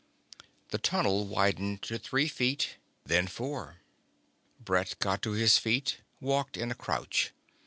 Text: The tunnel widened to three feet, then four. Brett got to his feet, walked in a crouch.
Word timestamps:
The 0.69 0.79
tunnel 0.79 1.27
widened 1.27 1.83
to 1.83 1.99
three 1.99 2.27
feet, 2.27 2.77
then 3.05 3.27
four. 3.27 3.81
Brett 4.59 4.97
got 4.97 5.21
to 5.21 5.33
his 5.33 5.59
feet, 5.59 5.97
walked 6.19 6.57
in 6.57 6.71
a 6.71 6.73
crouch. 6.73 7.33